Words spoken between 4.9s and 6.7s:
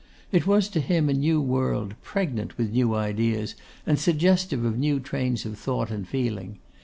trains of thought and feeling.